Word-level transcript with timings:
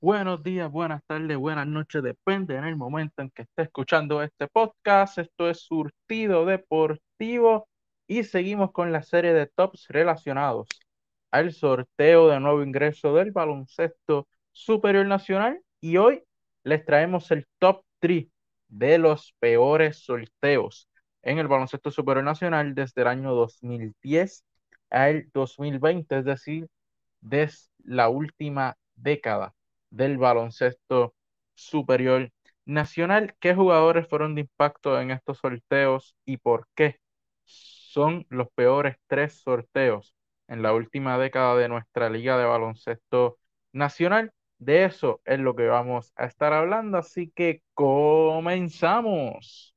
buenos 0.00 0.42
días, 0.42 0.70
buenas 0.70 1.02
tardes, 1.04 1.36
buenas 1.36 1.66
noches, 1.66 2.02
depende 2.02 2.56
en 2.56 2.64
el 2.64 2.76
momento 2.76 3.22
en 3.22 3.30
que 3.30 3.42
esté 3.42 3.62
escuchando 3.62 4.22
este 4.22 4.48
podcast. 4.48 5.18
Esto 5.18 5.50
es 5.50 5.60
Surtido 5.60 6.46
Deportivo 6.46 7.68
y 8.06 8.24
seguimos 8.24 8.72
con 8.72 8.92
la 8.92 9.02
serie 9.02 9.34
de 9.34 9.46
tops 9.46 9.88
relacionados 9.88 10.68
al 11.30 11.52
sorteo 11.52 12.28
de 12.28 12.40
nuevo 12.40 12.62
ingreso 12.62 13.14
del 13.14 13.30
baloncesto 13.32 14.26
superior 14.52 15.06
nacional 15.06 15.60
y 15.80 15.98
hoy 15.98 16.22
les 16.64 16.84
traemos 16.84 17.30
el 17.30 17.46
top 17.58 17.82
3 18.00 18.26
de 18.68 18.98
los 18.98 19.34
peores 19.38 19.98
sorteos 19.98 20.88
en 21.22 21.38
el 21.38 21.48
baloncesto 21.48 21.90
superior 21.90 22.24
nacional 22.24 22.74
desde 22.74 23.02
el 23.02 23.08
año 23.08 23.34
2010 23.34 24.44
al 24.88 25.28
2020, 25.34 26.18
es 26.18 26.24
decir, 26.24 26.68
desde 27.20 27.68
la 27.84 28.08
última 28.08 28.76
década 28.94 29.54
del 29.90 30.18
baloncesto 30.18 31.14
superior 31.54 32.30
nacional. 32.64 33.34
¿Qué 33.40 33.54
jugadores 33.54 34.08
fueron 34.08 34.34
de 34.34 34.42
impacto 34.42 35.00
en 35.00 35.10
estos 35.10 35.38
sorteos 35.38 36.16
y 36.24 36.38
por 36.38 36.66
qué? 36.74 36.98
Son 37.44 38.26
los 38.30 38.48
peores 38.54 38.96
tres 39.06 39.40
sorteos 39.40 40.14
en 40.48 40.62
la 40.62 40.72
última 40.74 41.18
década 41.18 41.56
de 41.56 41.68
nuestra 41.68 42.10
liga 42.10 42.38
de 42.38 42.44
baloncesto 42.44 43.38
nacional. 43.72 44.32
De 44.58 44.84
eso 44.84 45.20
es 45.24 45.38
lo 45.40 45.56
que 45.56 45.66
vamos 45.66 46.12
a 46.16 46.26
estar 46.26 46.52
hablando, 46.52 46.98
así 46.98 47.32
que 47.34 47.62
comenzamos. 47.74 49.74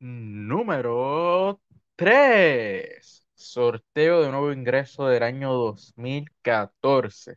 Número 0.00 1.21
3. 2.02 3.24
Sorteo 3.32 4.22
de 4.22 4.30
nuevo 4.32 4.52
ingreso 4.52 5.06
del 5.06 5.22
año 5.22 5.52
2014. 5.52 7.36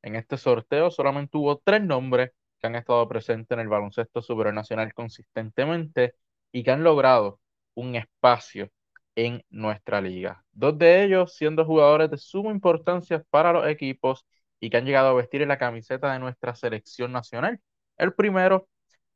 En 0.00 0.16
este 0.16 0.38
sorteo 0.38 0.90
solamente 0.90 1.36
hubo 1.36 1.58
tres 1.62 1.82
nombres 1.82 2.30
que 2.58 2.66
han 2.66 2.76
estado 2.76 3.06
presentes 3.10 3.50
en 3.54 3.60
el 3.60 3.68
baloncesto 3.68 4.22
supernacional 4.22 4.94
consistentemente 4.94 6.14
y 6.50 6.64
que 6.64 6.70
han 6.70 6.82
logrado 6.82 7.40
un 7.74 7.94
espacio 7.94 8.70
en 9.16 9.44
nuestra 9.50 10.00
liga. 10.00 10.42
Dos 10.52 10.78
de 10.78 11.04
ellos 11.04 11.36
siendo 11.36 11.66
jugadores 11.66 12.10
de 12.10 12.16
suma 12.16 12.52
importancia 12.52 13.22
para 13.28 13.52
los 13.52 13.68
equipos 13.68 14.24
y 14.60 14.70
que 14.70 14.78
han 14.78 14.86
llegado 14.86 15.08
a 15.10 15.14
vestir 15.14 15.46
la 15.46 15.58
camiseta 15.58 16.10
de 16.14 16.20
nuestra 16.20 16.54
selección 16.54 17.12
nacional. 17.12 17.60
El 17.98 18.14
primero 18.14 18.66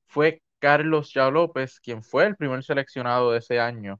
fue 0.08 0.42
Carlos 0.58 1.14
Ya 1.14 1.30
López, 1.30 1.80
quien 1.80 2.02
fue 2.02 2.26
el 2.26 2.36
primer 2.36 2.62
seleccionado 2.64 3.32
de 3.32 3.38
ese 3.38 3.60
año 3.60 3.98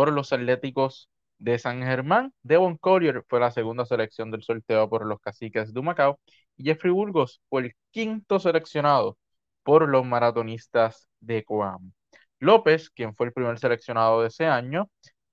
por 0.00 0.14
los 0.14 0.32
Atléticos 0.32 1.10
de 1.38 1.58
San 1.58 1.82
Germán. 1.82 2.32
Devon 2.42 2.78
Collier 2.78 3.22
fue 3.28 3.38
la 3.38 3.50
segunda 3.50 3.84
selección 3.84 4.30
del 4.30 4.42
sorteo 4.42 4.88
por 4.88 5.04
los 5.04 5.20
Caciques 5.20 5.74
de 5.74 5.82
Macao. 5.82 6.18
Y 6.56 6.64
Jeffrey 6.64 6.90
Burgos 6.90 7.42
fue 7.50 7.60
el 7.64 7.74
quinto 7.90 8.40
seleccionado 8.40 9.18
por 9.62 9.86
los 9.86 10.06
maratonistas 10.06 11.06
de 11.20 11.44
Coam. 11.44 11.92
López, 12.38 12.88
quien 12.88 13.14
fue 13.14 13.26
el 13.26 13.34
primer 13.34 13.58
seleccionado 13.58 14.22
de 14.22 14.28
ese 14.28 14.46
año, 14.46 14.88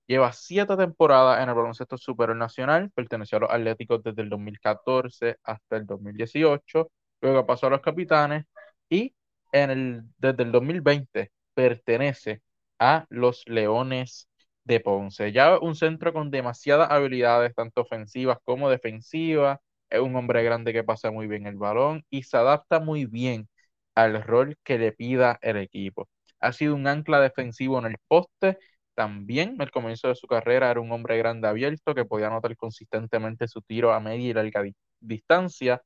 lleva 0.06 0.34
siete 0.34 0.76
temporadas 0.76 1.42
en 1.42 1.48
el 1.48 1.54
baloncesto 1.54 1.96
superior 1.96 2.36
nacional, 2.36 2.90
perteneció 2.94 3.38
a 3.38 3.40
los 3.40 3.50
Atléticos 3.50 4.02
desde 4.02 4.20
el 4.20 4.28
2014 4.28 5.38
hasta 5.44 5.76
el 5.78 5.86
2018, 5.86 6.90
luego 7.22 7.46
pasó 7.46 7.68
a 7.68 7.70
los 7.70 7.80
Capitanes 7.80 8.44
y 8.90 9.14
en 9.50 9.70
el, 9.70 10.02
desde 10.18 10.42
el 10.42 10.52
2020 10.52 11.32
pertenece 11.54 12.42
a 12.78 13.06
los 13.08 13.44
Leones 13.46 14.27
de 14.68 14.80
Ponce. 14.80 15.32
Ya 15.32 15.58
un 15.58 15.74
centro 15.74 16.12
con 16.12 16.30
demasiadas 16.30 16.90
habilidades, 16.92 17.54
tanto 17.56 17.82
ofensivas 17.82 18.38
como 18.44 18.70
defensivas. 18.70 19.58
Es 19.90 20.00
un 20.00 20.14
hombre 20.16 20.44
grande 20.44 20.72
que 20.74 20.84
pasa 20.84 21.10
muy 21.10 21.26
bien 21.28 21.46
el 21.46 21.56
balón 21.56 22.04
y 22.10 22.22
se 22.24 22.36
adapta 22.36 22.80
muy 22.80 23.06
bien 23.06 23.48
al 23.94 24.22
rol 24.22 24.56
que 24.64 24.78
le 24.78 24.92
pida 24.92 25.38
el 25.42 25.56
equipo. 25.56 26.08
Ha 26.40 26.52
sido 26.52 26.74
un 26.76 26.86
ancla 26.86 27.20
defensivo 27.20 27.78
en 27.78 27.86
el 27.86 27.96
poste. 28.08 28.58
También 28.94 29.56
al 29.60 29.70
comienzo 29.70 30.08
de 30.08 30.14
su 30.16 30.26
carrera 30.26 30.70
era 30.70 30.80
un 30.80 30.92
hombre 30.92 31.16
grande 31.18 31.48
abierto 31.48 31.94
que 31.94 32.04
podía 32.04 32.26
anotar 32.28 32.56
consistentemente 32.56 33.48
su 33.48 33.62
tiro 33.62 33.92
a 33.92 34.00
media 34.00 34.28
y 34.30 34.34
larga 34.34 34.62
distancia. 35.00 35.82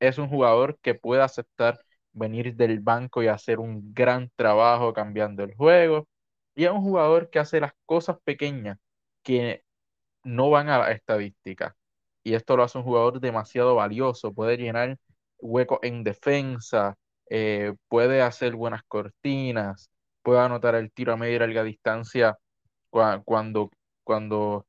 Es 0.00 0.18
un 0.18 0.28
jugador 0.28 0.78
que 0.82 0.94
puede 0.94 1.22
aceptar 1.22 1.80
venir 2.12 2.54
del 2.56 2.80
banco 2.80 3.22
y 3.22 3.28
hacer 3.28 3.58
un 3.60 3.94
gran 3.94 4.30
trabajo 4.36 4.92
cambiando 4.92 5.44
el 5.44 5.54
juego. 5.54 6.08
Y 6.54 6.64
es 6.64 6.70
un 6.70 6.82
jugador 6.82 7.30
que 7.30 7.38
hace 7.38 7.60
las 7.60 7.72
cosas 7.86 8.18
pequeñas 8.24 8.78
que 9.22 9.64
no 10.24 10.50
van 10.50 10.68
a 10.70 10.78
la 10.78 10.92
estadística. 10.92 11.76
Y 12.24 12.34
esto 12.34 12.56
lo 12.56 12.64
hace 12.64 12.78
un 12.78 12.84
jugador 12.84 13.20
demasiado 13.20 13.74
valioso. 13.76 14.32
Puede 14.34 14.56
llenar 14.58 14.98
huecos 15.38 15.78
en 15.82 16.04
defensa, 16.04 16.96
eh, 17.30 17.74
puede 17.88 18.22
hacer 18.22 18.54
buenas 18.56 18.82
cortinas, 18.88 19.90
puede 20.22 20.40
anotar 20.40 20.74
el 20.76 20.92
tiro 20.92 21.12
a 21.12 21.16
media 21.16 21.36
y 21.36 21.38
larga 21.40 21.64
distancia 21.64 22.38
cuando, 22.90 23.70
cuando 24.04 24.66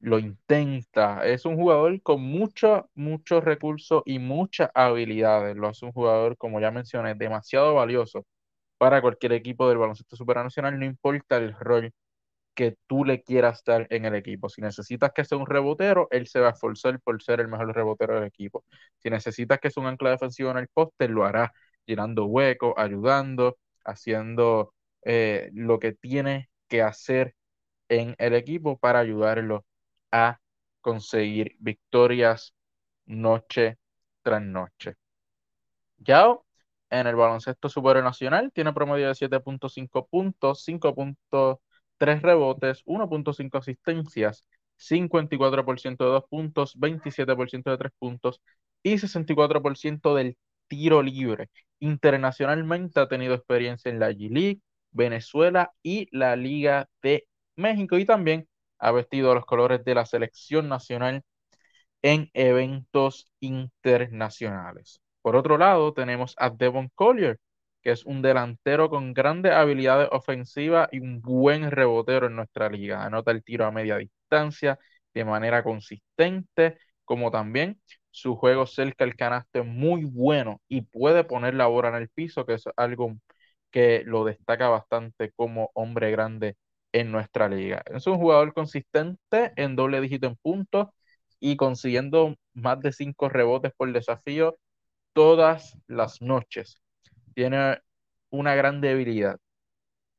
lo 0.00 0.18
intenta. 0.18 1.26
Es 1.26 1.44
un 1.44 1.56
jugador 1.56 2.00
con 2.02 2.22
muchos, 2.22 2.82
muchos 2.94 3.44
recursos 3.44 4.02
y 4.06 4.18
muchas 4.18 4.70
habilidades. 4.74 5.56
Lo 5.56 5.68
hace 5.68 5.86
un 5.86 5.92
jugador, 5.92 6.36
como 6.36 6.60
ya 6.60 6.70
mencioné, 6.70 7.14
demasiado 7.14 7.74
valioso 7.74 8.26
para 8.78 9.00
cualquier 9.02 9.32
equipo 9.32 9.68
del 9.68 9.78
baloncesto 9.78 10.16
supernacional, 10.16 10.78
no 10.78 10.84
importa 10.84 11.36
el 11.38 11.54
rol 11.54 11.92
que 12.54 12.76
tú 12.86 13.04
le 13.04 13.22
quieras 13.22 13.62
dar 13.64 13.86
en 13.90 14.06
el 14.06 14.14
equipo. 14.14 14.48
Si 14.48 14.62
necesitas 14.62 15.12
que 15.14 15.24
sea 15.24 15.38
un 15.38 15.46
rebotero, 15.46 16.08
él 16.10 16.26
se 16.26 16.40
va 16.40 16.48
a 16.48 16.52
esforzar 16.52 17.00
por 17.00 17.22
ser 17.22 17.40
el 17.40 17.48
mejor 17.48 17.74
rebotero 17.74 18.14
del 18.16 18.24
equipo. 18.24 18.64
Si 18.98 19.10
necesitas 19.10 19.60
que 19.60 19.70
sea 19.70 19.82
un 19.82 19.88
ancla 19.88 20.10
defensivo 20.10 20.50
en 20.50 20.58
el 20.58 20.68
poste, 20.68 21.08
lo 21.08 21.24
hará, 21.24 21.52
llenando 21.86 22.26
huecos, 22.26 22.74
ayudando, 22.76 23.58
haciendo 23.84 24.74
eh, 25.02 25.50
lo 25.54 25.78
que 25.78 25.92
tiene 25.92 26.50
que 26.68 26.82
hacer 26.82 27.34
en 27.88 28.14
el 28.18 28.34
equipo 28.34 28.78
para 28.78 29.00
ayudarlo 29.00 29.64
a 30.12 30.38
conseguir 30.80 31.56
victorias 31.60 32.54
noche 33.06 33.78
tras 34.22 34.42
noche. 34.42 34.96
Yao 35.98 36.45
en 36.90 37.06
el 37.06 37.16
baloncesto 37.16 37.68
nacional 38.02 38.52
tiene 38.52 38.72
promedio 38.72 39.08
de 39.08 39.14
7.5 39.14 40.06
puntos, 40.06 40.64
5.3 40.64 42.22
rebotes, 42.22 42.82
1.5 42.86 43.58
asistencias, 43.58 44.44
54% 44.76 46.04
de 46.04 46.10
2 46.10 46.24
puntos, 46.28 46.76
27% 46.78 47.70
de 47.70 47.78
3 47.78 47.92
puntos 47.98 48.42
y 48.82 48.98
64% 48.98 50.14
del 50.14 50.36
tiro 50.68 51.02
libre. 51.02 51.50
Internacionalmente 51.80 53.00
ha 53.00 53.08
tenido 53.08 53.34
experiencia 53.34 53.90
en 53.90 53.98
la 54.00 54.10
G-League, 54.10 54.60
Venezuela 54.90 55.72
y 55.82 56.08
la 56.16 56.36
Liga 56.36 56.88
de 57.02 57.26
México 57.56 57.98
y 57.98 58.04
también 58.04 58.48
ha 58.78 58.92
vestido 58.92 59.34
los 59.34 59.46
colores 59.46 59.84
de 59.84 59.94
la 59.94 60.06
selección 60.06 60.68
nacional 60.68 61.22
en 62.02 62.30
eventos 62.34 63.30
internacionales. 63.40 65.00
Por 65.26 65.34
otro 65.34 65.58
lado, 65.58 65.92
tenemos 65.92 66.36
a 66.38 66.50
Devon 66.50 66.88
Collier, 66.94 67.40
que 67.82 67.90
es 67.90 68.06
un 68.06 68.22
delantero 68.22 68.88
con 68.88 69.12
grandes 69.12 69.52
habilidades 69.54 70.08
ofensivas 70.12 70.88
y 70.92 71.00
un 71.00 71.20
buen 71.20 71.68
rebotero 71.72 72.28
en 72.28 72.36
nuestra 72.36 72.68
liga. 72.70 73.04
Anota 73.04 73.32
el 73.32 73.42
tiro 73.42 73.64
a 73.66 73.72
media 73.72 73.96
distancia 73.96 74.78
de 75.14 75.24
manera 75.24 75.64
consistente, 75.64 76.78
como 77.04 77.32
también 77.32 77.80
su 78.12 78.36
juego 78.36 78.66
cerca 78.66 79.04
del 79.04 79.16
canasto 79.16 79.58
es 79.60 79.66
muy 79.66 80.04
bueno 80.04 80.60
y 80.68 80.82
puede 80.82 81.24
poner 81.24 81.54
la 81.54 81.66
bola 81.66 81.88
en 81.88 81.96
el 81.96 82.08
piso, 82.08 82.46
que 82.46 82.54
es 82.54 82.64
algo 82.76 83.16
que 83.72 84.02
lo 84.06 84.24
destaca 84.24 84.68
bastante 84.68 85.32
como 85.32 85.70
hombre 85.74 86.12
grande 86.12 86.56
en 86.92 87.10
nuestra 87.10 87.48
liga. 87.48 87.82
Es 87.92 88.06
un 88.06 88.18
jugador 88.18 88.54
consistente 88.54 89.52
en 89.56 89.74
doble 89.74 90.00
dígito 90.00 90.28
en 90.28 90.36
puntos 90.36 90.86
y 91.40 91.56
consiguiendo 91.56 92.36
más 92.54 92.80
de 92.80 92.92
cinco 92.92 93.28
rebotes 93.28 93.72
por 93.76 93.92
desafío 93.92 94.56
todas 95.16 95.78
las 95.86 96.20
noches. 96.20 96.82
Tiene 97.34 97.80
una 98.28 98.54
gran 98.54 98.82
debilidad 98.82 99.38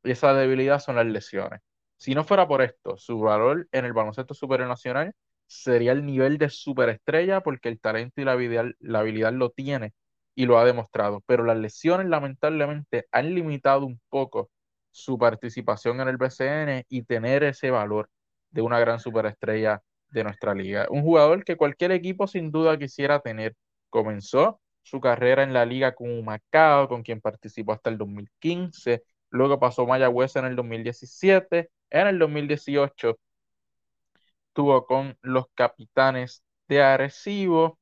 y 0.04 0.10
esa 0.12 0.34
debilidad 0.34 0.80
son 0.80 0.96
las 0.96 1.06
lesiones. 1.06 1.62
Si 1.98 2.16
no 2.16 2.24
fuera 2.24 2.48
por 2.48 2.64
esto, 2.64 2.98
su 2.98 3.20
valor 3.20 3.68
en 3.72 3.86
el 3.86 3.94
baloncesto 3.94 4.34
supernacional 4.34 5.14
sería 5.46 5.92
el 5.92 6.04
nivel 6.04 6.40
de 6.40 6.50
superestrella 6.50 7.42
porque 7.42 7.70
el 7.70 7.80
talento 7.80 8.22
y 8.22 8.26
la 8.26 8.32
habilidad, 8.32 8.66
la 8.80 9.00
habilidad 9.02 9.34
lo 9.34 9.52
tiene 9.52 9.94
y 10.34 10.48
lo 10.48 10.58
ha 10.58 10.66
demostrado. 10.66 11.22
Pero 11.28 11.44
las 11.44 11.58
lesiones 11.58 12.08
lamentablemente 12.08 13.06
han 13.12 13.36
limitado 13.36 13.86
un 13.86 14.02
poco 14.10 14.50
su 14.90 15.20
participación 15.20 16.02
en 16.02 16.08
el 16.08 16.18
BCN 16.18 16.86
y 16.90 17.04
tener 17.04 17.44
ese 17.44 17.70
valor 17.70 18.10
de 18.50 18.64
una 18.64 18.80
gran 18.80 19.00
superestrella 19.00 19.84
de 20.10 20.24
nuestra 20.24 20.56
liga. 20.56 20.88
Un 20.90 21.04
jugador 21.04 21.44
que 21.44 21.56
cualquier 21.56 21.92
equipo 21.92 22.26
sin 22.26 22.50
duda 22.52 22.80
quisiera 22.80 23.20
tener. 23.20 23.56
Comenzó 23.92 24.60
su 24.89 25.00
carrera 25.01 25.44
en 25.44 25.54
la 25.54 25.66
liga 25.66 25.95
con 25.95 26.24
Macao, 26.25 26.88
con 26.88 27.04
quien 27.04 27.22
participó 27.22 27.74
hasta 27.74 27.89
el 27.89 27.98
2015. 27.98 29.04
Luego 29.30 29.60
pasó 29.60 29.86
Mayagüez 29.86 30.36
en 30.38 30.45
el 30.45 30.56
2017 30.56 31.69
En 31.89 32.07
el 32.07 32.19
2018 32.19 33.18
estuvo 34.50 34.86
con 34.88 35.18
los 35.22 35.45
Capitanes 35.54 36.44
de 36.68 36.81
Arecibo, 36.81 37.80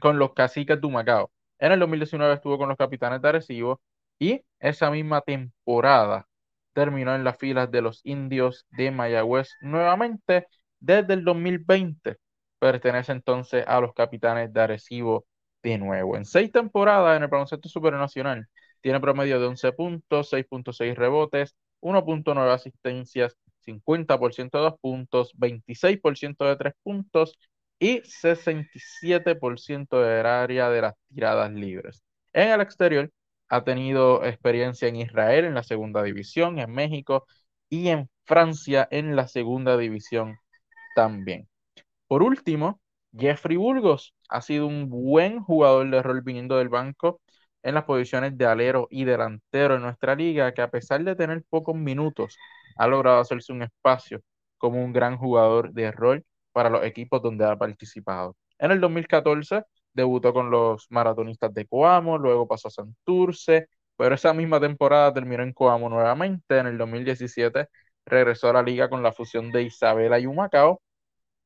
con 0.00 0.18
los 0.18 0.32
Caciques 0.34 0.80
de 0.80 0.86
Humacao. 0.86 1.30
En 1.58 1.72
el 1.72 1.80
2019 1.80 2.34
estuvo 2.34 2.58
con 2.58 2.68
los 2.68 2.78
Capitanes 2.78 3.22
de 3.22 3.28
Arecibo 3.28 3.80
y 4.18 4.44
esa 4.60 4.90
misma 4.90 5.20
temporada 5.22 6.28
terminó 6.72 7.14
en 7.14 7.24
las 7.24 7.36
filas 7.38 7.70
de 7.70 7.82
los 7.82 8.00
Indios 8.04 8.66
de 8.70 8.90
Mayagüez 8.90 9.50
nuevamente 9.60 10.46
desde 10.80 11.14
el 11.14 11.24
2020. 11.24 12.16
Pertenece 12.58 13.12
entonces 13.12 13.64
a 13.66 13.80
los 13.80 13.92
Capitanes 13.94 14.52
de 14.52 14.60
Arecibo 14.60 15.26
de 15.62 15.78
nuevo. 15.78 16.16
En 16.16 16.24
seis 16.24 16.50
temporadas 16.52 17.16
en 17.16 17.22
el 17.24 17.28
baloncesto 17.28 17.68
supernacional 17.68 18.48
tiene 18.80 19.00
promedio 19.00 19.40
de 19.40 19.46
11 19.46 19.72
puntos, 19.72 20.28
6.6 20.32 20.96
rebotes, 20.96 21.56
1.9 21.80 22.52
asistencias, 22.52 23.36
50% 23.60 24.58
de 24.58 24.64
dos 24.64 24.74
puntos, 24.80 25.32
26% 25.36 26.44
de 26.44 26.56
tres 26.56 26.74
puntos 26.82 27.38
y 27.78 28.00
67% 28.02 30.00
del 30.00 30.26
área 30.26 30.70
de 30.70 30.82
las 30.82 30.94
tiradas 31.12 31.52
libres. 31.52 32.02
En 32.32 32.50
el 32.50 32.60
exterior 32.60 33.10
ha 33.48 33.64
tenido 33.64 34.24
experiencia 34.24 34.88
en 34.88 34.96
Israel 34.96 35.44
en 35.44 35.54
la 35.54 35.62
segunda 35.62 36.02
división, 36.02 36.58
en 36.58 36.72
México 36.72 37.26
y 37.68 37.88
en 37.88 38.08
Francia 38.24 38.88
en 38.90 39.16
la 39.16 39.28
segunda 39.28 39.76
división 39.76 40.36
también. 40.94 41.48
Por 42.06 42.22
último, 42.22 42.81
Jeffrey 43.16 43.56
Burgos 43.56 44.14
ha 44.28 44.40
sido 44.42 44.66
un 44.66 44.88
buen 44.88 45.40
jugador 45.40 45.90
de 45.90 46.02
rol 46.02 46.22
viniendo 46.22 46.56
del 46.58 46.68
banco 46.68 47.20
en 47.62 47.74
las 47.74 47.84
posiciones 47.84 48.36
de 48.36 48.46
alero 48.46 48.88
y 48.90 49.04
delantero 49.04 49.76
en 49.76 49.82
nuestra 49.82 50.14
liga, 50.14 50.52
que 50.52 50.62
a 50.62 50.70
pesar 50.70 51.04
de 51.04 51.14
tener 51.14 51.44
pocos 51.48 51.76
minutos, 51.76 52.36
ha 52.76 52.86
logrado 52.88 53.20
hacerse 53.20 53.52
un 53.52 53.62
espacio 53.62 54.20
como 54.58 54.82
un 54.84 54.92
gran 54.92 55.16
jugador 55.16 55.72
de 55.72 55.92
rol 55.92 56.24
para 56.52 56.70
los 56.70 56.84
equipos 56.84 57.22
donde 57.22 57.44
ha 57.44 57.56
participado. 57.56 58.36
En 58.58 58.70
el 58.72 58.80
2014 58.80 59.62
debutó 59.92 60.32
con 60.32 60.50
los 60.50 60.86
maratonistas 60.90 61.52
de 61.54 61.66
Coamo, 61.66 62.18
luego 62.18 62.48
pasó 62.48 62.68
a 62.68 62.70
Santurce, 62.70 63.68
pero 63.96 64.14
esa 64.14 64.32
misma 64.32 64.60
temporada 64.60 65.12
terminó 65.12 65.42
en 65.42 65.52
Coamo 65.52 65.88
nuevamente. 65.88 66.58
En 66.58 66.66
el 66.66 66.78
2017 66.78 67.68
regresó 68.06 68.48
a 68.50 68.54
la 68.54 68.62
liga 68.62 68.88
con 68.88 69.02
la 69.02 69.12
fusión 69.12 69.50
de 69.52 69.62
Isabela 69.64 70.18
y 70.18 70.26
Humacao 70.26 70.80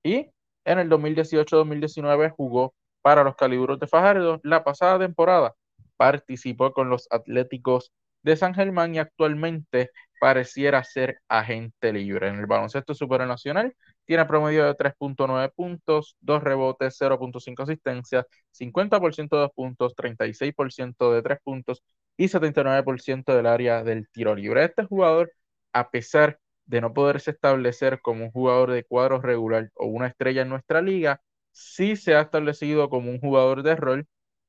y 0.03 0.31
en 0.67 0.79
el 0.81 0.91
2018-2019 0.91 2.31
jugó 2.37 2.75
para 3.01 3.25
los 3.25 3.37
Calibros 3.37 3.81
de 3.81 3.87
Fajardo. 3.87 4.41
La 4.43 4.65
pasada 4.65 4.99
temporada 4.99 5.55
participó 5.97 6.73
con 6.73 6.91
los 6.91 7.07
Atléticos 7.11 7.93
de 8.23 8.37
San 8.37 8.55
Germán 8.55 8.95
y 8.95 8.99
actualmente 8.99 9.91
pareciera 10.21 10.83
ser 10.83 11.19
agente 11.29 11.93
libre. 11.93 12.29
En 12.29 12.41
el 12.41 12.47
baloncesto 12.47 12.95
supernacional 12.95 13.75
tiene 14.05 14.25
promedio 14.25 14.65
de 14.65 14.75
3.9 14.75 15.53
puntos, 15.55 16.17
2 16.21 16.43
rebotes, 16.43 16.97
0.5 16.99 17.63
asistencias, 17.63 18.27
50% 18.51 19.37
de 19.37 19.43
2 19.43 19.51
puntos, 19.55 19.95
36% 19.95 21.13
de 21.13 21.23
3 21.23 21.39
puntos 21.45 21.83
y 22.17 22.29
79% 22.29 23.35
del 23.35 23.47
área 23.47 23.85
del 23.85 24.09
tiro 24.11 24.35
libre. 24.35 24.65
Este 24.65 24.85
jugador, 24.85 25.33
a 25.73 25.91
pesar 25.91 26.39
de 26.67 26.81
no 26.81 26.93
poderse 26.95 27.31
establecer 27.33 28.01
como 28.03 28.25
un 28.25 28.31
jugador 28.33 28.73
de 28.73 28.85
cuadro 28.85 29.21
regular 29.21 29.71
o 29.75 29.87
una 29.87 30.09
estrella 30.09 30.43
en 30.43 30.49
nuestra 30.51 30.83
liga, 30.83 31.21
sí 31.53 31.97
se 31.97 32.15
ha 32.15 32.23
establecido 32.23 32.91
como 32.91 33.11
un 33.11 33.21
jugador 33.21 33.63
de 33.63 33.77
rol 33.77 34.07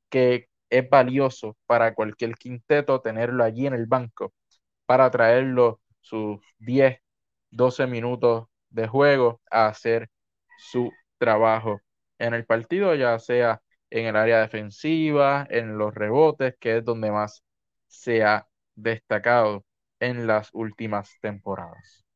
que 0.10 0.50
es 0.70 0.90
valioso 0.90 1.58
para 1.68 1.94
cualquier 1.96 2.36
quinteto 2.36 3.02
tenerlo 3.02 3.44
allí 3.44 3.68
en 3.68 3.74
el 3.74 3.86
banco 3.88 4.34
para 4.86 5.12
traerlo 5.12 5.82
sus 6.02 6.40
10, 6.60 7.00
12 7.52 7.88
minutos 7.88 8.48
de 8.70 8.88
juego 8.88 9.42
a 9.52 9.68
hacer 9.68 10.10
su 10.58 10.92
trabajo 11.18 11.82
en 12.20 12.34
el 12.34 12.46
partido, 12.46 12.96
ya 12.96 13.20
sea 13.20 13.62
en 13.90 14.08
el 14.08 14.16
área 14.16 14.42
defensiva, 14.42 15.48
en 15.50 15.78
los 15.78 15.94
rebotes, 15.96 16.56
que 16.60 16.78
es 16.78 16.86
donde 16.86 17.12
más 17.12 17.44
se 17.88 18.24
ha 18.24 18.48
destacado 18.76 19.66
en 20.00 20.28
las 20.28 20.50
últimas 20.54 21.12
temporadas. 21.22 22.07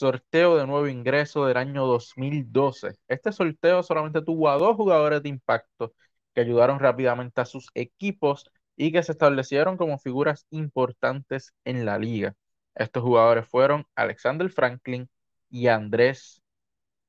Sorteo 0.00 0.56
de 0.56 0.66
nuevo 0.66 0.88
ingreso 0.88 1.44
del 1.44 1.58
año 1.58 1.84
2012. 1.84 2.96
Este 3.06 3.32
sorteo 3.32 3.82
solamente 3.82 4.22
tuvo 4.22 4.48
a 4.48 4.56
dos 4.56 4.74
jugadores 4.74 5.22
de 5.22 5.28
impacto 5.28 5.92
que 6.34 6.40
ayudaron 6.40 6.78
rápidamente 6.78 7.42
a 7.42 7.44
sus 7.44 7.68
equipos 7.74 8.50
y 8.76 8.92
que 8.92 9.02
se 9.02 9.12
establecieron 9.12 9.76
como 9.76 9.98
figuras 9.98 10.46
importantes 10.48 11.52
en 11.66 11.84
la 11.84 11.98
liga. 11.98 12.34
Estos 12.74 13.02
jugadores 13.02 13.46
fueron 13.46 13.84
Alexander 13.94 14.48
Franklin 14.48 15.10
y 15.50 15.66
Andrés 15.66 16.40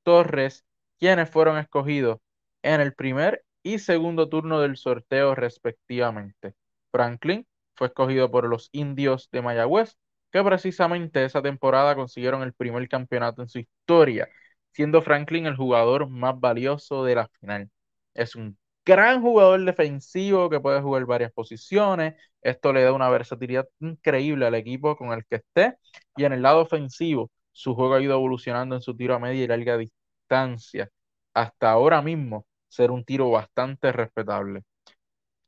Torres, 0.04 0.66
quienes 1.00 1.30
fueron 1.30 1.58
escogidos 1.60 2.20
en 2.62 2.82
el 2.82 2.94
primer 2.94 3.46
y 3.64 3.80
segundo 3.80 4.28
turno 4.28 4.60
del 4.60 4.76
sorteo 4.76 5.34
respectivamente. 5.34 6.56
Franklin 6.92 7.48
fue 7.74 7.88
escogido 7.88 8.30
por 8.30 8.50
los 8.50 8.68
indios 8.74 9.30
de 9.32 9.42
Mayagüez, 9.42 9.98
que 10.32 10.44
precisamente 10.44 11.24
esa 11.26 11.42
temporada 11.42 11.96
consiguieron 11.96 12.44
el 12.44 12.54
primer 12.54 12.88
campeonato 12.90 13.42
en 13.42 13.50
su 13.50 13.60
historia, 13.60 14.28
siendo 14.72 15.02
Franklin 15.02 15.46
el 15.46 15.56
jugador 15.56 16.10
más 16.10 16.40
valioso 16.40 17.04
de 17.04 17.16
la 17.16 17.28
final. 17.40 17.70
Es 18.14 18.36
un 18.36 18.58
gran 18.86 19.22
jugador 19.22 19.64
defensivo 19.66 20.50
que 20.50 20.60
puede 20.60 20.82
jugar 20.82 21.06
varias 21.06 21.32
posiciones. 21.32 22.16
Esto 22.42 22.74
le 22.74 22.84
da 22.84 22.94
una 22.94 23.10
versatilidad 23.10 23.68
increíble 23.80 24.46
al 24.46 24.56
equipo 24.56 24.96
con 24.96 25.12
el 25.12 25.26
que 25.26 25.38
esté. 25.38 25.78
Y 26.16 26.24
en 26.26 26.34
el 26.34 26.42
lado 26.42 26.62
ofensivo, 26.62 27.32
su 27.52 27.76
juego 27.76 27.96
ha 27.96 28.02
ido 28.02 28.14
evolucionando 28.14 28.76
en 28.76 28.82
su 28.82 28.96
tiro 28.96 29.16
a 29.16 29.20
media 29.20 29.44
y 29.44 29.48
larga 29.48 29.78
distancia. 29.78 30.90
Hasta 31.34 31.72
ahora 31.72 32.02
mismo, 32.02 32.46
ser 32.68 32.92
un 32.92 33.04
tiro 33.06 33.30
bastante 33.32 33.92
respetable. 33.92 34.64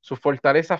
Su 0.01 0.15
fortaleza 0.17 0.75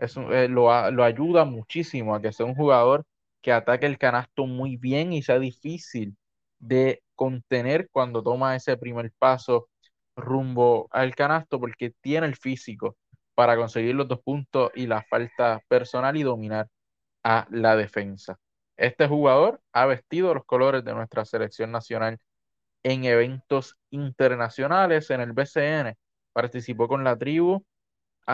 eh, 0.00 0.48
lo, 0.48 0.70
ayuda 0.70 1.44
muchísimo 1.44 2.14
a 2.14 2.22
que 2.22 2.32
sea 2.32 2.46
un 2.46 2.54
jugador 2.54 3.04
que 3.42 3.52
ataque 3.52 3.86
el 3.86 3.98
canasto 3.98 4.46
muy 4.46 4.76
bien 4.76 5.12
y 5.12 5.22
sea 5.22 5.38
difícil 5.38 6.16
de 6.58 7.02
contener 7.14 7.88
cuando 7.92 8.22
toma 8.22 8.56
ese 8.56 8.76
primer 8.76 9.12
paso 9.18 9.68
rumbo 10.16 10.88
al 10.90 11.14
canasto 11.14 11.60
porque 11.60 11.92
tiene 12.00 12.26
el 12.26 12.36
físico 12.36 12.96
para 13.34 13.56
conseguir 13.56 13.94
los 13.94 14.08
dos 14.08 14.20
puntos 14.22 14.70
y 14.74 14.86
la 14.86 15.02
falta 15.02 15.60
personal 15.68 16.16
y 16.16 16.22
dominar 16.22 16.68
a 17.24 17.46
la 17.50 17.76
defensa. 17.76 18.38
Este 18.76 19.06
jugador 19.06 19.60
ha 19.72 19.86
vestido 19.86 20.34
los 20.34 20.44
colores 20.44 20.84
de 20.84 20.94
nuestra 20.94 21.24
selección 21.24 21.70
nacional 21.72 22.18
en 22.82 23.04
eventos 23.04 23.76
internacionales 23.90 25.10
en 25.10 25.20
el 25.20 25.32
BCN. 25.32 25.96
Participó 26.32 26.88
con 26.88 27.04
la 27.04 27.16
tribu 27.16 27.64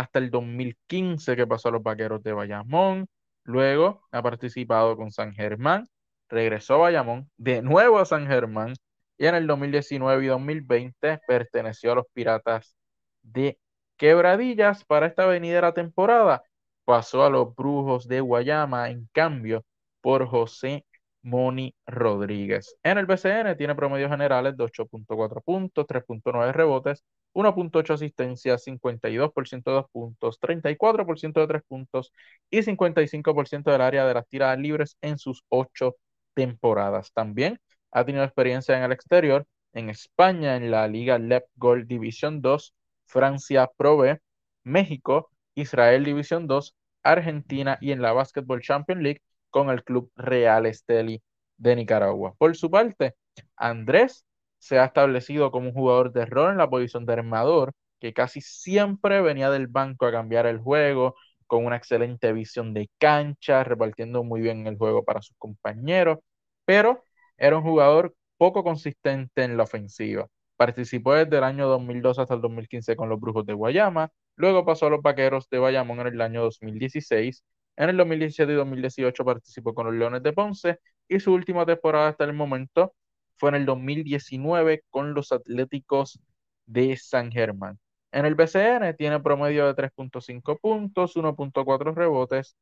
hasta 0.01 0.19
el 0.19 0.31
2015 0.31 1.37
que 1.37 1.47
pasó 1.47 1.69
a 1.69 1.73
los 1.73 1.83
Vaqueros 1.83 2.23
de 2.23 2.33
Bayamón. 2.33 3.09
Luego 3.45 4.03
ha 4.11 4.23
participado 4.23 4.97
con 4.97 5.11
San 5.11 5.33
Germán, 5.33 5.89
regresó 6.29 6.75
a 6.75 6.79
Bayamón, 6.79 7.31
de 7.37 7.63
nuevo 7.63 7.99
a 7.99 8.05
San 8.05 8.27
Germán 8.27 8.75
y 9.17 9.27
en 9.27 9.35
el 9.35 9.47
2019 9.47 10.25
y 10.25 10.29
2020 10.29 11.21
perteneció 11.27 11.93
a 11.93 11.95
los 11.97 12.07
Piratas 12.13 12.77
de 13.23 13.59
Quebradillas. 13.97 14.85
Para 14.85 15.07
esta 15.07 15.27
venidera 15.27 15.73
temporada 15.73 16.43
pasó 16.85 17.25
a 17.25 17.31
los 17.31 17.55
Brujos 17.55 18.07
de 18.07 18.21
Guayama 18.21 18.91
en 18.91 19.09
cambio 19.13 19.65
por 20.03 20.27
José 20.27 20.85
Moni 21.23 21.75
Rodríguez. 21.87 22.77
En 22.83 22.99
el 22.99 23.07
BCN 23.07 23.57
tiene 23.57 23.75
promedios 23.75 24.11
generales 24.11 24.57
de 24.57 24.65
8.4 24.65 25.43
puntos, 25.43 25.87
3.9 25.87 26.53
rebotes, 26.53 27.03
1.8 27.37 27.93
asistencias, 27.93 28.65
52% 28.65 29.71
de 29.71 29.77
2 29.77 29.91
puntos, 29.93 30.41
34% 30.41 31.41
de 31.41 31.47
3 31.47 31.63
puntos 31.69 32.13
y 32.51 32.63
55% 32.63 33.71
del 33.71 33.83
área 33.83 34.07
de 34.07 34.15
las 34.15 34.27
tiradas 34.27 34.59
libres 34.59 34.97
en 35.03 35.19
sus 35.19 35.45
8 35.51 35.97
temporadas. 36.33 37.13
También 37.13 37.61
ha 37.91 38.07
tenido 38.07 38.25
experiencia 38.25 38.77
en 38.79 38.85
el 38.85 38.93
exterior, 38.93 39.47
en 39.75 39.91
España, 39.91 40.57
en 40.57 40.71
la 40.71 40.89
Liga 40.89 41.19
Lep 41.19 41.45
Gold 41.57 41.87
División 41.87 42.41
2, 42.41 42.75
Francia 43.05 43.71
Pro 43.77 43.99
B, 43.99 44.19
México, 44.65 45.31
Israel 45.55 46.05
División 46.05 46.47
2, 46.47 46.75
Argentina 47.03 47.77
y 47.83 47.93
en 47.93 48.01
la 48.01 48.13
Basketball 48.15 48.63
Champions 48.63 49.03
League 49.03 49.21
con 49.51 49.69
el 49.69 49.85
Club 49.85 50.11
Real 50.17 50.65
Esteli 50.65 51.23
de 51.59 51.77
Nicaragua. 51.77 52.35
Por 52.39 52.57
su 52.57 52.71
parte, 52.71 53.15
Andrés 53.57 54.25
se 54.67 54.79
ha 54.79 54.87
establecido 54.87 55.51
como 55.51 55.69
un 55.69 55.75
jugador 55.75 56.13
de 56.13 56.27
rol 56.27 56.51
en 56.53 56.59
la 56.59 56.69
posición 56.71 57.07
de 57.07 57.13
armador, 57.15 57.73
que 58.01 58.13
casi 58.13 58.41
siempre 58.41 59.21
venía 59.23 59.51
del 59.51 59.69
banco 59.69 60.07
a 60.07 60.13
cambiar 60.13 60.47
el 60.47 60.59
juego, 60.59 61.15
con 61.47 61.65
una 61.65 61.77
excelente 61.77 62.33
visión 62.33 62.75
de 62.75 62.91
cancha, 62.99 63.63
repartiendo 63.65 64.25
muy 64.25 64.41
bien 64.41 64.67
el 64.67 64.77
juego 64.77 65.05
para 65.05 65.23
sus 65.23 65.37
compañeros, 65.39 66.19
pero 66.65 67.05
era 67.37 67.57
un 67.57 67.63
jugador 67.63 68.15
poco 68.37 68.65
consistente 68.65 69.45
en 69.45 69.57
la 69.57 69.63
ofensiva. 69.65 70.27
Participó 70.57 71.15
desde 71.15 71.39
el 71.39 71.45
año 71.45 71.69
2002 71.69 72.19
hasta 72.19 72.35
el 72.35 72.41
2015 72.41 72.97
con 72.97 73.09
los 73.09 73.21
Brujos 73.21 73.47
de 73.47 73.53
Guayama, 73.55 74.11
luego 74.37 74.65
pasó 74.65 74.87
a 74.87 74.91
los 74.91 75.03
Vaqueros 75.03 75.49
de 75.51 75.59
Bayamón 75.59 76.01
en 76.01 76.09
el 76.09 76.21
año 76.21 76.43
2016, 76.43 77.45
en 77.77 77.91
el 77.91 77.97
2017 77.97 78.53
y 78.53 78.57
2018 78.57 79.25
participó 79.25 79.75
con 79.75 79.87
los 79.87 79.95
Leones 79.95 80.23
de 80.23 80.33
Ponce 80.33 80.79
y 81.09 81.21
su 81.21 81.33
última 81.33 81.67
temporada 81.67 82.09
hasta 82.09 82.25
el 82.25 82.33
momento 82.33 82.95
fue 83.37 83.51
en 83.51 83.57
el 83.57 83.67
2019 83.67 84.83
con 84.91 85.15
los 85.15 85.33
Atléticos 85.33 86.21
de 86.67 86.97
San 86.97 87.31
Germán. 87.31 87.79
En 88.13 88.25
el 88.27 88.35
BCN 88.35 88.95
tiene 88.97 89.21
promedio 89.21 89.67
de 89.67 89.75
3.5 89.75 90.59
puntos, 90.61 91.17
1.4 91.17 91.95
rebotes, 91.95 92.57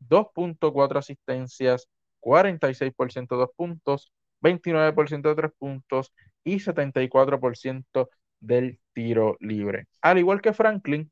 2.4 0.00 0.98
asistencias, 0.98 1.88
46% 2.20 3.36
de 3.36 3.40
dos 3.42 3.50
puntos, 3.56 4.12
29% 4.40 5.28
de 5.28 5.34
tres 5.34 5.52
puntos 5.58 6.12
y 6.44 6.60
74% 6.60 8.08
del 8.40 8.80
tiro 8.92 9.36
libre. 9.40 9.86
Al 10.00 10.18
igual 10.18 10.40
que 10.40 10.52
Franklin, 10.52 11.10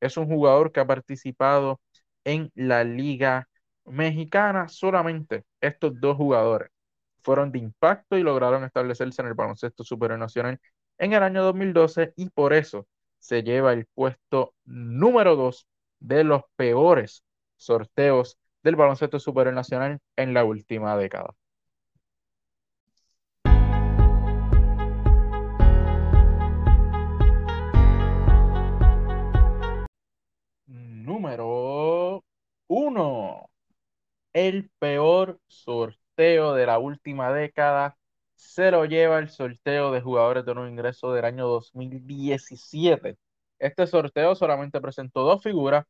es 0.00 0.16
un 0.16 0.26
jugador 0.26 0.72
que 0.72 0.80
ha 0.80 0.86
participado 0.86 1.80
en 2.24 2.50
la 2.54 2.84
Liga 2.84 3.48
Mexicana. 3.84 4.68
Solamente 4.68 5.44
estos 5.60 6.00
dos 6.00 6.16
jugadores 6.16 6.71
fueron 7.22 7.52
de 7.52 7.58
impacto 7.58 8.16
y 8.16 8.22
lograron 8.22 8.64
establecerse 8.64 9.22
en 9.22 9.28
el 9.28 9.34
baloncesto 9.34 9.84
superior 9.84 10.18
nacional 10.18 10.60
en 10.98 11.12
el 11.12 11.22
año 11.22 11.42
2012 11.42 12.12
y 12.16 12.30
por 12.30 12.52
eso 12.52 12.86
se 13.18 13.42
lleva 13.42 13.72
el 13.72 13.86
puesto 13.94 14.54
número 14.64 15.36
dos 15.36 15.66
de 16.00 16.24
los 16.24 16.42
peores 16.56 17.24
sorteos 17.56 18.38
del 18.62 18.76
baloncesto 18.76 19.18
superior 19.20 19.54
nacional 19.54 20.00
en 20.16 20.34
la 20.34 20.44
última 20.44 20.96
década. 20.96 21.34
Número 30.66 32.24
uno. 32.68 33.48
El 34.32 34.70
peor 34.78 35.38
sorteo 35.46 36.01
de 36.22 36.66
la 36.66 36.78
última 36.78 37.32
década 37.32 37.96
se 38.36 38.70
lo 38.70 38.84
lleva 38.84 39.18
el 39.18 39.28
sorteo 39.28 39.90
de 39.90 40.00
jugadores 40.00 40.44
de 40.44 40.54
nuevo 40.54 40.70
ingreso 40.70 41.12
del 41.12 41.24
año 41.24 41.48
2017. 41.48 43.18
Este 43.58 43.86
sorteo 43.88 44.34
solamente 44.36 44.80
presentó 44.80 45.22
dos 45.22 45.42
figuras 45.42 45.84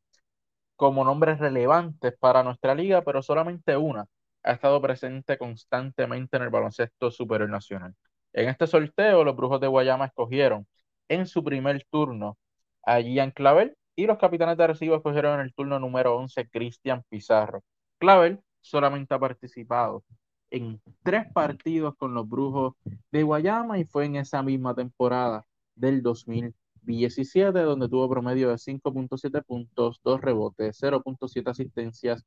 como 0.76 1.04
nombres 1.04 1.38
relevantes 1.38 2.14
para 2.18 2.42
nuestra 2.42 2.74
liga, 2.74 3.02
pero 3.02 3.22
solamente 3.22 3.76
una 3.76 4.06
ha 4.42 4.52
estado 4.52 4.80
presente 4.80 5.36
constantemente 5.38 6.38
en 6.38 6.44
el 6.44 6.50
baloncesto 6.50 7.10
superior 7.10 7.50
nacional. 7.50 7.94
En 8.32 8.48
este 8.48 8.66
sorteo, 8.66 9.24
los 9.24 9.36
Brujos 9.36 9.60
de 9.60 9.66
Guayama 9.68 10.06
escogieron 10.06 10.66
en 11.08 11.26
su 11.26 11.44
primer 11.44 11.84
turno 11.90 12.38
a 12.84 13.00
Gian 13.00 13.32
Clavel 13.32 13.76
y 13.96 14.06
los 14.06 14.18
capitanes 14.18 14.56
de 14.56 14.64
Arecibo 14.64 14.96
escogieron 14.96 15.34
en 15.34 15.40
el 15.46 15.54
turno 15.54 15.78
número 15.78 16.16
11 16.16 16.48
Cristian 16.48 17.04
Pizarro. 17.10 17.62
Clavel 17.98 18.40
solamente 18.62 19.14
ha 19.14 19.18
participado 19.18 20.04
en 20.52 20.80
tres 21.02 21.24
partidos 21.32 21.96
con 21.96 22.14
los 22.14 22.28
Brujos 22.28 22.74
de 23.10 23.22
Guayama 23.22 23.78
y 23.78 23.84
fue 23.84 24.04
en 24.04 24.16
esa 24.16 24.42
misma 24.42 24.74
temporada 24.74 25.46
del 25.74 26.02
2017 26.02 27.58
donde 27.60 27.88
tuvo 27.88 28.08
promedio 28.08 28.50
de 28.50 28.58
5.7 28.58 29.42
puntos, 29.44 30.00
2 30.04 30.20
rebotes, 30.20 30.78
0.7 30.80 31.48
asistencias, 31.50 32.24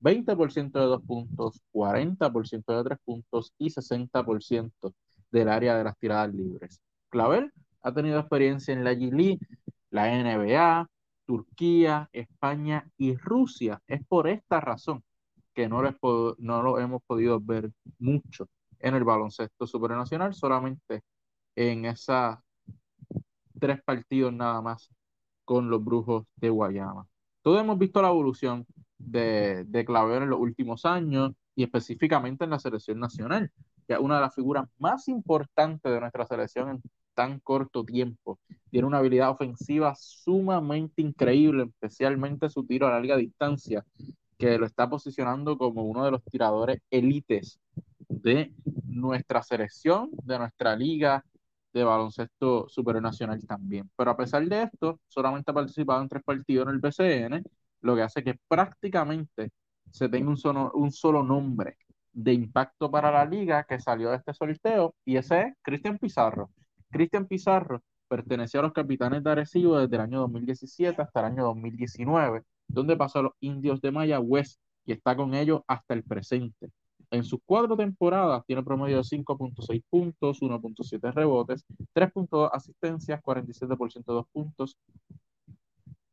20% 0.00 0.72
de 0.72 0.86
2 0.86 1.02
puntos, 1.02 1.62
40% 1.72 2.76
de 2.76 2.84
3 2.84 2.98
puntos 3.04 3.54
y 3.58 3.70
60% 3.70 4.92
del 5.30 5.48
área 5.48 5.78
de 5.78 5.84
las 5.84 5.96
tiradas 5.98 6.34
libres. 6.34 6.82
Clavel 7.10 7.52
ha 7.82 7.94
tenido 7.94 8.18
experiencia 8.18 8.74
en 8.74 8.82
la 8.82 8.92
G 8.92 9.38
la 9.90 10.08
NBA, 10.08 10.90
Turquía, 11.26 12.08
España 12.12 12.90
y 12.96 13.14
Rusia. 13.16 13.80
Es 13.86 14.04
por 14.06 14.28
esta 14.28 14.60
razón 14.60 15.02
que 15.58 15.68
no, 15.68 15.82
lo 16.62 16.78
hemos 16.78 17.02
podido 17.02 17.40
ver 17.40 17.72
mucho 17.98 18.46
en 18.78 18.94
el 18.94 19.02
baloncesto 19.02 19.66
supernacional, 19.66 20.32
solamente 20.32 21.02
en 21.56 21.84
esos 21.84 22.36
tres 23.58 23.82
partidos 23.82 24.32
nada 24.32 24.62
más 24.62 24.88
con 25.44 25.68
los 25.68 25.84
brujos 25.84 26.26
de 26.36 26.50
Guayama. 26.50 27.08
Todos 27.42 27.60
hemos 27.60 27.76
visto 27.76 28.00
la 28.00 28.10
evolución 28.10 28.66
de, 28.98 29.64
de 29.64 29.84
Claver 29.84 30.22
en 30.22 30.30
los 30.30 30.38
últimos 30.38 30.84
años 30.84 31.32
y 31.56 31.64
específicamente 31.64 32.44
en 32.44 32.50
la 32.50 32.60
selección 32.60 33.00
nacional, 33.00 33.50
que 33.88 33.94
es 33.94 33.98
una 33.98 34.14
de 34.14 34.20
las 34.20 34.36
figuras 34.36 34.68
más 34.78 35.08
importantes 35.08 35.90
de 35.90 35.98
nuestra 35.98 36.24
selección 36.24 36.68
en 36.68 36.82
tan 37.14 37.40
corto 37.40 37.84
tiempo. 37.84 38.38
Tiene 38.70 38.86
una 38.86 38.98
habilidad 38.98 39.30
ofensiva 39.30 39.96
sumamente 39.96 41.02
increíble, 41.02 41.64
especialmente 41.64 42.48
su 42.48 42.64
tiro 42.64 42.86
a 42.86 42.90
larga 42.90 43.16
distancia, 43.16 43.84
que 44.38 44.58
lo 44.58 44.66
está 44.66 44.88
posicionando 44.88 45.58
como 45.58 45.82
uno 45.82 46.04
de 46.04 46.12
los 46.12 46.24
tiradores 46.24 46.80
élites 46.90 47.60
de 48.08 48.52
nuestra 48.84 49.42
selección, 49.42 50.10
de 50.24 50.38
nuestra 50.38 50.76
liga 50.76 51.24
de 51.72 51.84
baloncesto 51.84 52.68
supernacional 52.68 53.44
también. 53.46 53.90
Pero 53.96 54.10
a 54.10 54.16
pesar 54.16 54.46
de 54.48 54.62
esto, 54.62 55.00
solamente 55.08 55.50
ha 55.50 55.54
participado 55.54 56.02
en 56.02 56.08
tres 56.08 56.22
partidos 56.24 56.68
en 56.68 56.74
el 56.74 56.80
BCN, 56.80 57.44
lo 57.82 57.96
que 57.96 58.02
hace 58.02 58.24
que 58.24 58.38
prácticamente 58.48 59.50
se 59.90 60.08
tenga 60.08 60.30
un 60.30 60.36
solo, 60.36 60.72
un 60.74 60.92
solo 60.92 61.22
nombre 61.22 61.76
de 62.12 62.32
impacto 62.32 62.90
para 62.90 63.10
la 63.10 63.24
liga 63.24 63.64
que 63.64 63.80
salió 63.80 64.10
de 64.10 64.16
este 64.16 64.34
sorteo, 64.34 64.94
y 65.04 65.16
ese 65.16 65.40
es 65.42 65.54
Cristian 65.62 65.98
Pizarro. 65.98 66.50
Cristian 66.90 67.26
Pizarro 67.26 67.82
perteneció 68.08 68.60
a 68.60 68.64
los 68.64 68.72
capitanes 68.72 69.22
de 69.22 69.30
Arecibo 69.30 69.78
desde 69.78 69.96
el 69.96 70.02
año 70.02 70.20
2017 70.20 71.00
hasta 71.02 71.20
el 71.20 71.26
año 71.26 71.44
2019, 71.44 72.42
donde 72.68 72.96
pasó 72.96 73.18
a 73.18 73.22
los 73.22 73.32
indios 73.40 73.80
de 73.80 73.90
Mayagüez 73.90 74.58
y 74.84 74.92
está 74.92 75.16
con 75.16 75.34
ellos 75.34 75.62
hasta 75.66 75.94
el 75.94 76.04
presente. 76.04 76.70
En 77.10 77.24
sus 77.24 77.40
cuatro 77.44 77.76
temporadas 77.76 78.44
tiene 78.46 78.62
promedio 78.62 78.98
de 78.98 79.02
5.6 79.02 79.82
puntos, 79.88 80.42
1.7 80.42 81.12
rebotes, 81.12 81.64
3.2 81.94 82.50
asistencias, 82.52 83.22
47% 83.22 84.04
de 84.04 84.14
2 84.14 84.26
puntos, 84.30 84.76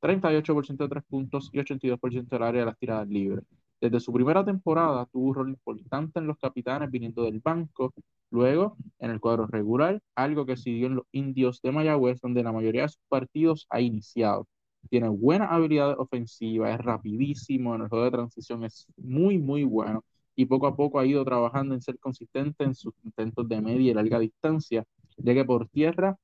38% 0.02 0.78
de 0.78 0.88
3 0.88 1.04
puntos 1.04 1.50
y 1.52 1.60
82% 1.60 2.28
del 2.30 2.44
área 2.44 2.62
de 2.62 2.66
las 2.66 2.78
tiradas 2.78 3.08
libres. 3.10 3.44
Desde 3.82 4.00
su 4.00 4.14
primera 4.14 4.46
temporada 4.46 5.06
tuvo 5.12 5.28
un 5.28 5.36
rol 5.36 5.50
importante 5.50 6.20
en 6.20 6.28
los 6.28 6.38
capitanes 6.38 6.90
viniendo 6.90 7.24
del 7.24 7.40
banco, 7.40 7.94
luego 8.32 8.78
en 9.00 9.12
el 9.12 9.20
cuadro 9.20 9.48
regular, 9.48 10.02
algo 10.16 10.46
que 10.46 10.56
siguió 10.56 10.88
en 10.88 10.96
los 10.96 11.06
indios 11.12 11.62
de 11.62 11.72
Mayagüez, 11.72 12.22
donde 12.22 12.44
la 12.44 12.54
mayoría 12.54 12.84
de 12.84 12.90
sus 12.90 13.02
partidos 13.10 13.68
ha 13.70 13.82
iniciado. 13.82 14.48
Tiene 14.90 15.10
buenas 15.10 15.52
habilidades 15.52 15.98
ofensivas, 15.98 16.80
es 16.80 16.86
rapidísimo, 16.86 17.76
en 17.76 17.82
el 17.82 17.90
juego 17.90 18.06
de 18.06 18.12
transición 18.12 18.64
es 18.64 18.88
muy, 18.98 19.38
muy 19.38 19.64
bueno 19.64 20.04
y 20.36 20.46
poco 20.46 20.68
a 20.68 20.76
poco 20.76 21.00
ha 21.00 21.06
ido 21.06 21.24
trabajando 21.24 21.74
en 21.74 21.82
ser 21.82 21.98
consistente 22.00 22.64
en 22.64 22.76
sus 22.76 22.94
intentos 23.04 23.48
de 23.48 23.62
media 23.62 23.92
y 23.92 23.94
larga 23.94 24.20
distancia, 24.20 24.84
ya 25.18 25.34
que 25.34 25.46
por 25.46 25.68
tierra 25.70 26.18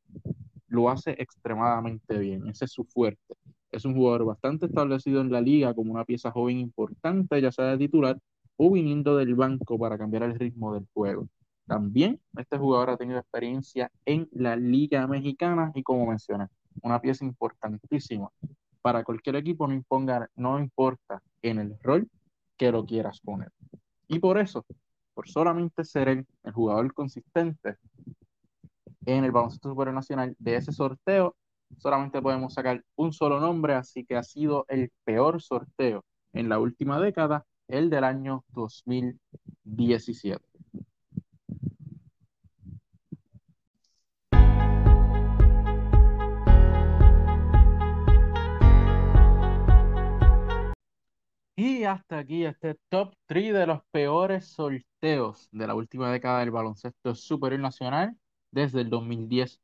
lo 0.67 0.89
hace 0.89 1.11
extremadamente 1.11 2.17
bien, 2.17 2.47
ese 2.47 2.65
es 2.65 2.71
su 2.71 2.83
fuerte. 2.85 3.35
Es 3.71 3.85
un 3.85 3.95
jugador 3.95 4.25
bastante 4.25 4.65
establecido 4.65 5.21
en 5.21 5.31
la 5.31 5.41
liga 5.41 5.73
como 5.73 5.93
una 5.93 6.03
pieza 6.03 6.31
joven 6.31 6.59
importante, 6.59 7.41
ya 7.41 7.51
sea 7.51 7.65
de 7.65 7.77
titular 7.77 8.17
o 8.57 8.71
viniendo 8.71 9.15
del 9.17 9.35
banco 9.35 9.79
para 9.79 9.97
cambiar 9.97 10.23
el 10.23 10.37
ritmo 10.37 10.73
del 10.73 10.85
juego. 10.93 11.27
También 11.65 12.19
este 12.37 12.57
jugador 12.57 12.89
ha 12.89 12.97
tenido 12.97 13.19
experiencia 13.19 13.89
en 14.05 14.27
la 14.33 14.57
Liga 14.57 15.07
Mexicana 15.07 15.71
y 15.73 15.83
como 15.83 16.05
mencioné, 16.05 16.47
una 16.81 17.01
pieza 17.01 17.25
importantísima 17.25 18.29
para 18.81 19.03
cualquier 19.03 19.35
equipo, 19.35 19.67
no, 20.35 20.59
importa 20.59 21.21
en 21.41 21.59
el 21.59 21.77
rol 21.81 22.09
que 22.57 22.71
lo 22.71 22.85
quieras 22.85 23.19
poner. 23.19 23.51
Y 24.07 24.19
por 24.19 24.37
eso, 24.37 24.65
por 25.13 25.29
solamente 25.29 25.83
ser 25.83 26.09
el 26.09 26.25
jugador 26.53 26.93
consistente 26.93 27.77
en 29.05 29.23
el 29.23 29.31
baloncesto 29.31 29.69
supernacional 29.69 30.35
de 30.39 30.55
ese 30.55 30.71
sorteo, 30.71 31.35
solamente 31.77 32.21
podemos 32.21 32.53
sacar 32.53 32.83
un 32.95 33.13
solo 33.13 33.39
nombre, 33.39 33.75
así 33.75 34.05
que 34.05 34.15
ha 34.15 34.23
sido 34.23 34.65
el 34.67 34.91
peor 35.03 35.41
sorteo 35.41 36.03
en 36.33 36.49
la 36.49 36.59
última 36.59 36.99
década, 36.99 37.45
el 37.67 37.89
del 37.89 38.03
año 38.03 38.43
2017. 38.49 40.50
Hasta 51.85 52.19
aquí 52.19 52.45
este 52.45 52.75
top 52.89 53.13
3 53.25 53.53
de 53.53 53.65
los 53.65 53.81
peores 53.91 54.45
sorteos 54.47 55.49
de 55.51 55.67
la 55.67 55.73
última 55.75 56.11
década 56.11 56.39
del 56.39 56.51
baloncesto 56.51 57.15
superior 57.15 57.59
nacional, 57.61 58.15
desde 58.51 58.81
el 58.81 58.89
2010 58.89 59.59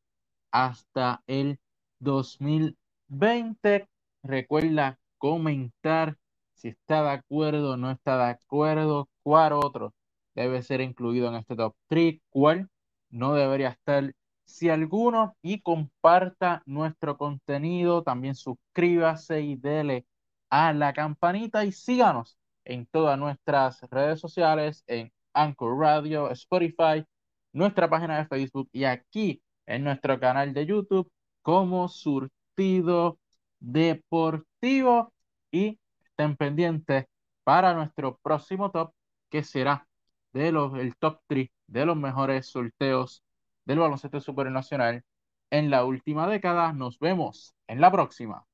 hasta 0.51 1.21
el 1.27 1.59
2020. 1.99 3.87
Recuerda 4.23 4.99
comentar 5.17 6.17
si 6.53 6.69
está 6.69 7.03
de 7.03 7.11
acuerdo 7.11 7.73
o 7.73 7.77
no 7.77 7.91
está 7.91 8.17
de 8.17 8.31
acuerdo, 8.31 9.09
cuál 9.21 9.53
otro 9.53 9.93
debe 10.33 10.63
ser 10.63 10.81
incluido 10.81 11.27
en 11.29 11.35
este 11.35 11.55
top 11.55 11.75
3, 11.87 12.19
cuál 12.29 12.69
no 13.09 13.33
debería 13.35 13.69
estar. 13.69 14.13
Si 14.45 14.69
alguno 14.69 15.35
y 15.41 15.61
comparta 15.61 16.63
nuestro 16.65 17.17
contenido, 17.17 18.01
también 18.01 18.33
suscríbase 18.33 19.41
y 19.41 19.55
dele 19.55 20.05
a 20.49 20.73
la 20.73 20.93
campanita 20.93 21.65
y 21.65 21.71
síganos 21.71 22.37
en 22.65 22.85
todas 22.87 23.17
nuestras 23.17 23.81
redes 23.89 24.19
sociales, 24.19 24.83
en 24.87 25.11
Anchor 25.33 25.77
Radio, 25.79 26.31
Spotify, 26.31 27.05
nuestra 27.53 27.89
página 27.89 28.17
de 28.17 28.25
Facebook 28.27 28.69
y 28.71 28.83
aquí 28.83 29.41
en 29.65 29.83
nuestro 29.83 30.19
canal 30.19 30.53
de 30.53 30.65
YouTube 30.65 31.11
como 31.41 31.87
Surtido 31.87 33.19
Deportivo 33.59 35.13
y 35.51 35.79
estén 36.05 36.35
pendientes 36.35 37.05
para 37.43 37.73
nuestro 37.73 38.17
próximo 38.17 38.71
top 38.71 38.93
que 39.29 39.43
será 39.43 39.87
de 40.33 40.51
los, 40.51 40.73
el 40.75 40.95
top 40.97 41.19
3 41.27 41.49
de 41.67 41.85
los 41.85 41.97
mejores 41.97 42.47
sorteos 42.47 43.23
del 43.65 43.79
baloncesto 43.79 44.19
supernacional 44.21 45.03
en 45.49 45.69
la 45.69 45.85
última 45.85 46.27
década. 46.27 46.73
Nos 46.73 46.99
vemos 46.99 47.55
en 47.67 47.81
la 47.81 47.91
próxima. 47.91 48.45